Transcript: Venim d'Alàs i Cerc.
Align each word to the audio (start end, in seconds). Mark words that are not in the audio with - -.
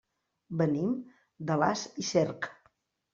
Venim 0.61 0.95
d'Alàs 1.49 1.83
i 2.05 2.07
Cerc. 2.09 2.49